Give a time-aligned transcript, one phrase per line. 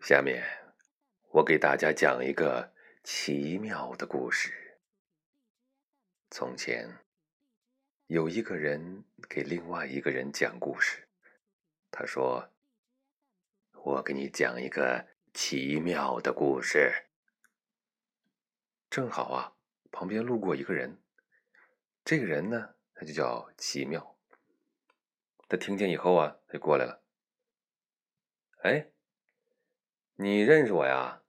[0.00, 0.44] 下面
[1.30, 4.78] 我给大家讲一个奇妙的故事。
[6.30, 6.98] 从前
[8.06, 11.08] 有一个人给另外一个人讲故事，
[11.90, 12.52] 他说
[13.84, 17.06] ：“我给你讲一个奇妙的故事。”
[18.88, 19.56] 正好啊，
[19.90, 21.02] 旁边路过一个人，
[22.04, 24.16] 这个人呢，他就叫奇妙。
[25.48, 27.02] 他听见以后啊，他就过来了。
[28.62, 28.90] 哎。
[30.16, 31.22] 你认识我呀？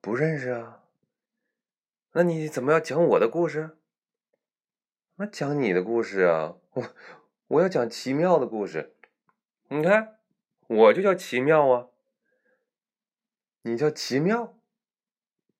[0.00, 0.82] 不认识啊。
[2.12, 3.76] 那你怎么要讲我的故事？
[5.16, 6.56] 那讲你的故事啊！
[6.72, 6.94] 我
[7.46, 8.94] 我要讲奇妙的故事。
[9.68, 10.18] 你看，
[10.66, 11.88] 我就叫奇妙啊。
[13.62, 14.58] 你叫奇妙？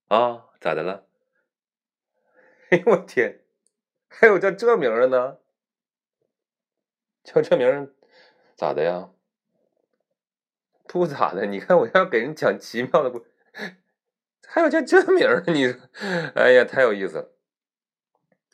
[0.08, 0.50] 啊？
[0.60, 1.06] 咋的了？
[2.70, 3.44] 哎呦我天！
[4.08, 5.38] 还有叫这名的呢？
[7.22, 7.94] 叫这名
[8.56, 9.10] 咋的呀？
[10.88, 13.24] 不咋的，你看我要给人讲奇妙的故，
[14.46, 15.74] 还有叫这名儿，你，
[16.34, 17.30] 哎呀，太有意思了。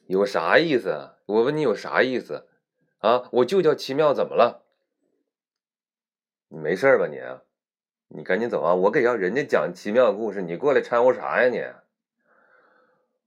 [0.06, 1.12] 有啥意思？
[1.26, 2.48] 我问你有啥意思？
[2.98, 4.64] 啊，我就叫奇妙，怎么了？
[6.48, 7.20] 你没事吧你？
[8.14, 8.74] 你赶紧走啊！
[8.74, 11.64] 我给要人家讲奇妙故事，你过来掺和啥呀你？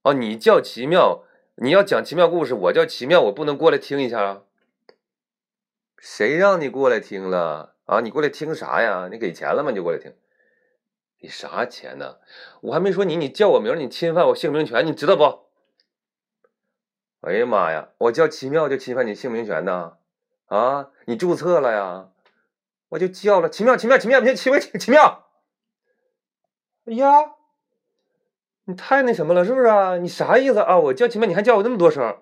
[0.04, 1.24] 哦，你叫奇妙，
[1.56, 4.44] 你要讲奇妙故事，我叫奇妙，我不能过来听一下啊？
[5.98, 7.75] 谁让你过来听了？
[7.86, 9.08] 啊，你过来听啥呀？
[9.12, 9.70] 你给钱了吗？
[9.70, 10.14] 你就过来听，
[11.20, 12.18] 给啥钱呢？
[12.62, 15.46] 我还没说你，你叫我名，你侵犯我姓名权，你知道不？
[17.22, 19.98] 哎呀妈呀，我叫奇妙就侵犯你姓名权呢？
[20.46, 22.10] 啊，你注册了呀？
[22.90, 25.26] 我就叫了奇妙，奇妙，奇妙，奇妙， 奇妙。
[26.86, 27.34] 哎呀，
[28.66, 29.98] 你太那什么了，是不是啊？
[29.98, 30.78] 你啥意思啊？
[30.78, 32.18] 我叫奇妙，你还叫我那么多声？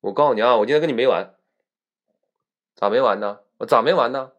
[0.00, 1.34] 我告诉你啊，我今天跟你没完。
[2.74, 3.40] 咋没完呢？
[3.58, 4.32] 我咋没完呢？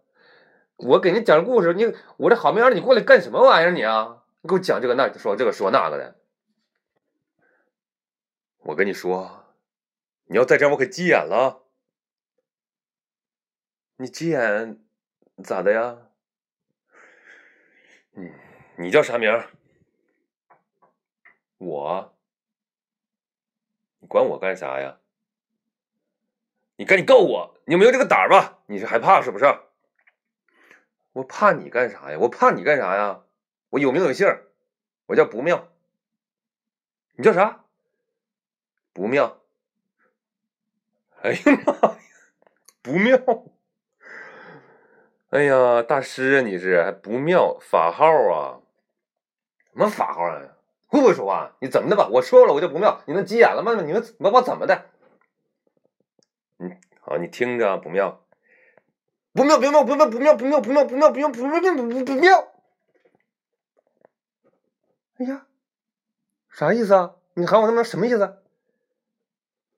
[0.77, 3.71] 我给你讲故事，你我这好命儿你过来干什么玩意儿？
[3.71, 6.15] 你啊，你给我讲这个那说这个说那个的。
[8.59, 9.45] 我跟你说，
[10.25, 11.63] 你要再这样，我可急眼了。
[13.97, 14.79] 你急眼
[15.43, 15.97] 咋的呀？
[18.13, 18.31] 嗯，
[18.77, 19.31] 你叫啥名？
[21.57, 22.15] 我？
[23.99, 24.99] 你管我干啥呀？
[26.75, 27.55] 你赶紧告我！
[27.65, 28.59] 你有没有这个胆儿吧？
[28.67, 29.45] 你是害怕是不是？
[31.17, 32.17] 我怕你干啥呀？
[32.19, 33.23] 我怕你干啥呀？
[33.69, 34.27] 我有名有姓，
[35.07, 35.67] 我叫不妙。
[37.15, 37.63] 你叫啥？
[38.93, 39.39] 不妙。
[41.23, 41.97] 哎呀妈呀，
[42.83, 43.17] 不妙！
[45.29, 48.61] 哎呀，大师啊，你是还不妙法号啊？
[49.73, 50.39] 什么法号啊？
[50.85, 51.55] 会不会说话？
[51.59, 52.07] 你怎么的吧？
[52.11, 53.73] 我说了，我就不妙，你能急眼了吗？
[53.81, 54.85] 你们把我怎么的？
[56.59, 58.23] 嗯，好，你听着，不妙。
[59.37, 62.47] 不妙，不妙，不妙，不妙，不妙，不妙，不妙，不妙，不妙，不妙，不妙。
[65.19, 65.45] 哎呀，
[66.49, 67.13] 啥意思啊？
[67.35, 68.41] 你喊我他妈什么意思？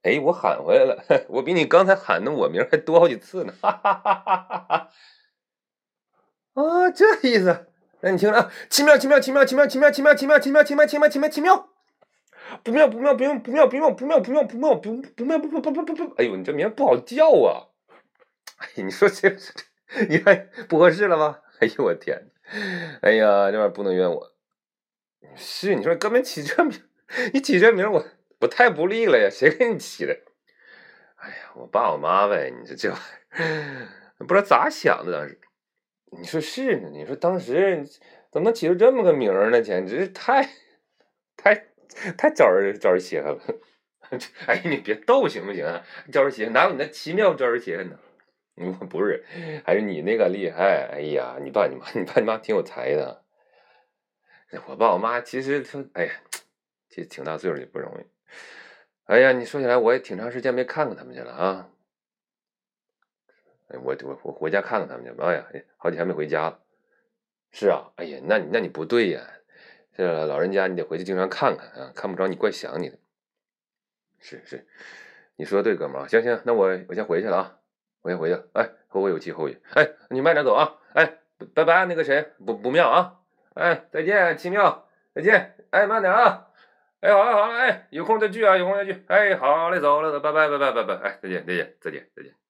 [0.03, 3.53] 哎，我喊回来了， 我比你刚才喊的我名还多好几次呢。
[3.61, 4.89] 哈哈哈哈哈哈！
[6.53, 7.67] 啊，这意思？
[7.99, 11.69] 那你听着，奇妙，奇妙，奇妙，奇妙，奇妙，奇妙，奇妙，奇妙，奇妙，奇妙，奇妙，奇妙。
[12.63, 16.15] 不妙，不妙，不妙，不妙，不妙，不妙，不妙，不妙，不不妙，不不不不不不。
[16.15, 17.68] 哎呦，你这名不好叫啊！
[18.59, 19.35] 哎， 你说这，
[20.07, 20.35] 你还
[20.67, 21.39] 不合适了吗？
[21.59, 22.29] 哎呦我天！
[23.01, 24.31] 哎呀，这玩意儿不能怨我。
[25.35, 26.81] 是你说根本起这名，
[27.33, 28.05] 你起这名我
[28.41, 29.29] 我太不利了呀！
[29.29, 30.17] 谁给你起的？
[31.17, 32.49] 哎呀，我爸我妈呗。
[32.49, 33.87] 你说这玩意儿
[34.19, 35.39] 不知道咋想的当时。
[36.11, 36.89] 你说是呢？
[36.91, 37.85] 你说当时
[38.31, 39.61] 怎么能起出这么个名呢？
[39.61, 40.49] 简直是太
[41.37, 41.67] 太
[42.17, 43.41] 太招人招人稀罕了。
[44.47, 45.85] 哎，你别逗行不行啊？
[46.11, 47.99] 招人稀罕哪有你那奇妙招人稀罕呢？
[48.89, 49.23] 不是，
[49.65, 50.89] 还是你那个厉害。
[50.91, 53.23] 哎呀，你爸你妈， 你爸你妈挺有才的。
[54.67, 56.13] 我爸我妈其实他，哎呀，
[56.89, 58.05] 其实挺大岁数也不容易。
[59.05, 61.69] 哎呀，你说起来我也挺长时间没看看他们去了啊。
[63.69, 65.21] 哎，我我我回家看看他们去。
[65.21, 65.47] 哎呀，
[65.77, 66.59] 好几天没回家了。
[67.51, 69.21] 是啊，哎呀，那你那你不对呀。
[69.95, 72.97] 这老人家你得回去经常看看啊，看不着你怪想你的。
[74.19, 74.67] 是是，
[75.35, 76.07] 你说的对，哥们儿。
[76.07, 77.58] 行行，那我我先回去了啊。
[78.01, 79.61] 我先回去，哎，后会有期，后会。
[79.73, 81.19] 哎，你慢点走啊，哎，
[81.53, 83.15] 拜拜，那个谁，不不妙啊，
[83.55, 86.47] 哎，再见，奇妙，再见，哎，慢点啊，
[87.01, 92.48] 哎，好了好了，哎，有空再聚啊，有空再聚，哎，好嘞，走了，拜拜拜拜拜拜，哎，再见再见再见再见。